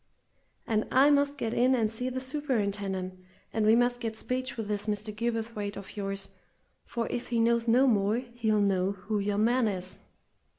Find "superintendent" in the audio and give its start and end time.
2.19-3.19